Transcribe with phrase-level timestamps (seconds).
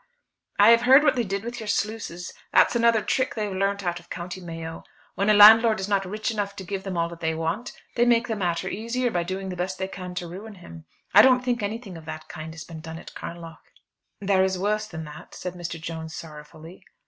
[0.57, 2.33] "I have heard what they did with your sluices.
[2.51, 4.83] That's another trick they've learnt out of County Mayo.
[5.13, 8.03] When a landlord is not rich enough to give them all that they want, they
[8.05, 10.85] make the matter easier by doing the best they can to ruin him.
[11.13, 13.59] I don't think anything of that kind has been done at Carnlough."
[14.19, 15.79] "There is worse than that," said Mr.
[15.79, 16.83] Jones sorrowfully.